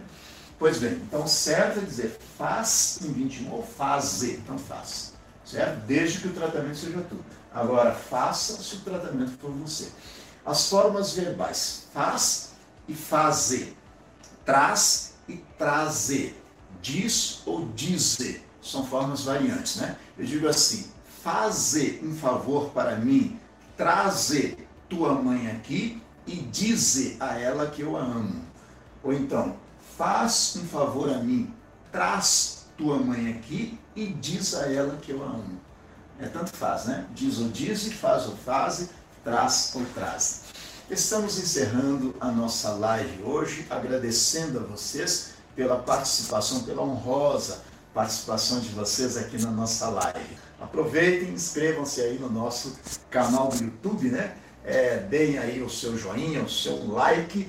[0.62, 5.12] Pois bem, então certo é dizer faz em 21 ou faze, então faz.
[5.44, 5.84] Certo?
[5.86, 7.16] Desde que o tratamento seja tu.
[7.52, 9.90] Agora, faça se o tratamento for você.
[10.46, 12.50] As formas verbais faz
[12.86, 13.76] e fazer,
[14.44, 16.40] traz e trazer,
[16.80, 19.96] diz ou dizer, são formas variantes, né?
[20.16, 20.92] Eu digo assim,
[21.24, 23.36] fazer um favor para mim,
[23.76, 28.44] trazer tua mãe aqui e dizer a ela que eu a amo.
[29.02, 29.56] Ou então,
[29.96, 31.52] faz um favor a mim,
[31.90, 35.60] traz tua mãe aqui e diz a ela que eu a amo.
[36.18, 37.06] É tanto faz, né?
[37.14, 38.88] Diz ou diz, faz ou faz,
[39.24, 40.42] traz ou traz.
[40.90, 47.62] Estamos encerrando a nossa live hoje, agradecendo a vocês pela participação, pela honrosa
[47.92, 50.36] participação de vocês aqui na nossa live.
[50.60, 52.78] Aproveitem, inscrevam-se aí no nosso
[53.10, 54.34] canal do YouTube, né?
[54.64, 57.48] É, deem aí o seu joinha, o seu like.